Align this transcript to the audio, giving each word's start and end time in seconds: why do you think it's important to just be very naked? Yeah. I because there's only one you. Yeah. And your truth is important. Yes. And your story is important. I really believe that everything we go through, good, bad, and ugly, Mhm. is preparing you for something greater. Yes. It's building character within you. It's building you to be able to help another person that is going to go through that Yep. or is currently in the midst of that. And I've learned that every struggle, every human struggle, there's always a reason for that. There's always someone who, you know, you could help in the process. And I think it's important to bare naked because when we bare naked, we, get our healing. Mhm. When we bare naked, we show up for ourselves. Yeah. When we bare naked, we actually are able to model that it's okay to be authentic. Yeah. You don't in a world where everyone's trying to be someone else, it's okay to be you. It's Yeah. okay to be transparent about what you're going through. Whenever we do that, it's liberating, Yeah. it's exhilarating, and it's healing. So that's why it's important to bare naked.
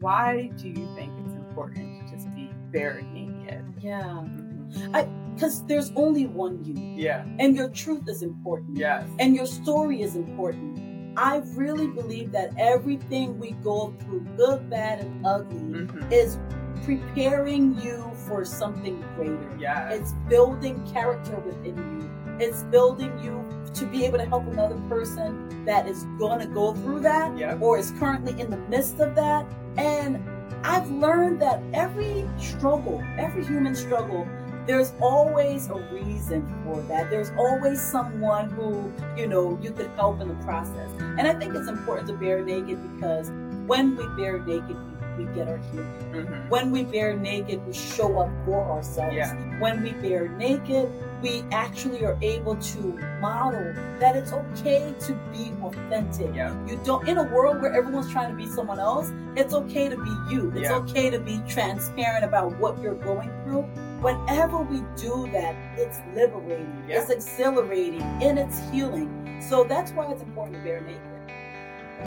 why 0.00 0.50
do 0.56 0.68
you 0.68 0.88
think 0.96 1.12
it's 1.24 1.34
important 1.34 2.08
to 2.08 2.14
just 2.14 2.34
be 2.34 2.50
very 2.70 3.04
naked? 3.04 3.64
Yeah. 3.80 4.24
I 4.94 5.08
because 5.34 5.64
there's 5.66 5.92
only 5.96 6.26
one 6.26 6.64
you. 6.64 6.74
Yeah. 6.76 7.24
And 7.38 7.56
your 7.56 7.68
truth 7.70 8.08
is 8.08 8.22
important. 8.22 8.76
Yes. 8.76 9.04
And 9.18 9.34
your 9.34 9.46
story 9.46 10.02
is 10.02 10.16
important. 10.16 10.78
I 11.16 11.38
really 11.54 11.86
believe 11.88 12.30
that 12.32 12.52
everything 12.58 13.38
we 13.38 13.52
go 13.52 13.94
through, 14.00 14.20
good, 14.36 14.68
bad, 14.70 15.00
and 15.00 15.26
ugly, 15.26 15.60
Mhm. 15.86 16.12
is 16.12 16.38
preparing 16.84 17.78
you 17.80 18.10
for 18.26 18.44
something 18.44 19.02
greater. 19.16 19.56
Yes. 19.58 19.98
It's 19.98 20.12
building 20.28 20.82
character 20.92 21.38
within 21.40 21.76
you. 21.76 22.10
It's 22.38 22.62
building 22.64 23.12
you 23.22 23.44
to 23.74 23.86
be 23.86 24.04
able 24.04 24.18
to 24.18 24.24
help 24.26 24.46
another 24.46 24.76
person 24.88 25.64
that 25.64 25.86
is 25.86 26.04
going 26.18 26.40
to 26.40 26.46
go 26.46 26.74
through 26.74 27.00
that 27.00 27.36
Yep. 27.36 27.58
or 27.60 27.78
is 27.78 27.92
currently 27.92 28.38
in 28.40 28.50
the 28.50 28.56
midst 28.68 28.98
of 29.00 29.14
that. 29.14 29.46
And 29.76 30.18
I've 30.64 30.90
learned 30.90 31.40
that 31.42 31.62
every 31.72 32.28
struggle, 32.38 33.02
every 33.18 33.44
human 33.44 33.74
struggle, 33.74 34.26
there's 34.66 34.92
always 35.00 35.68
a 35.70 35.74
reason 35.92 36.46
for 36.64 36.80
that. 36.82 37.10
There's 37.10 37.30
always 37.38 37.80
someone 37.80 38.50
who, 38.50 38.92
you 39.16 39.26
know, 39.26 39.58
you 39.62 39.70
could 39.72 39.90
help 39.96 40.20
in 40.20 40.28
the 40.28 40.44
process. 40.44 40.90
And 41.18 41.22
I 41.26 41.32
think 41.34 41.54
it's 41.54 41.68
important 41.68 42.08
to 42.08 42.14
bare 42.14 42.44
naked 42.44 42.78
because 42.94 43.30
when 43.66 43.96
we 43.96 44.06
bare 44.22 44.38
naked, 44.40 44.76
we, 45.16 45.24
get 45.34 45.48
our 45.48 45.58
healing. 45.72 45.86
Mhm. 46.12 46.48
When 46.50 46.70
we 46.70 46.84
bare 46.84 47.16
naked, 47.16 47.66
we 47.66 47.72
show 47.72 48.18
up 48.20 48.30
for 48.44 48.62
ourselves. 48.64 49.14
Yeah. 49.14 49.34
When 49.60 49.82
we 49.82 49.92
bare 49.92 50.28
naked, 50.28 50.88
we 51.22 51.44
actually 51.52 52.04
are 52.04 52.16
able 52.22 52.56
to 52.56 52.98
model 53.20 53.72
that 53.98 54.16
it's 54.16 54.32
okay 54.32 54.94
to 55.00 55.12
be 55.32 55.52
authentic. 55.62 56.34
Yeah. 56.34 56.54
You 56.66 56.80
don't 56.84 57.06
in 57.08 57.18
a 57.18 57.24
world 57.24 57.60
where 57.60 57.72
everyone's 57.72 58.10
trying 58.10 58.30
to 58.30 58.36
be 58.36 58.46
someone 58.46 58.78
else, 58.80 59.12
it's 59.36 59.54
okay 59.54 59.88
to 59.88 59.96
be 59.96 60.10
you. 60.34 60.50
It's 60.54 60.62
Yeah. 60.70 60.76
okay 60.78 61.10
to 61.10 61.18
be 61.18 61.40
transparent 61.46 62.24
about 62.24 62.56
what 62.58 62.80
you're 62.80 62.94
going 62.94 63.30
through. 63.44 63.62
Whenever 64.00 64.58
we 64.58 64.82
do 64.96 65.28
that, 65.32 65.54
it's 65.76 66.00
liberating, 66.14 66.84
Yeah. 66.88 67.00
it's 67.02 67.10
exhilarating, 67.10 68.02
and 68.22 68.38
it's 68.38 68.58
healing. 68.70 69.08
So 69.40 69.64
that's 69.64 69.92
why 69.92 70.06
it's 70.10 70.22
important 70.22 70.56
to 70.58 70.62
bare 70.62 70.80
naked. 70.80 71.00